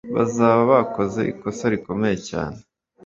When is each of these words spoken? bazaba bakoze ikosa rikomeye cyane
bazaba 0.15 0.61
bakoze 0.73 1.19
ikosa 1.31 1.63
rikomeye 1.73 2.17
cyane 2.29 2.59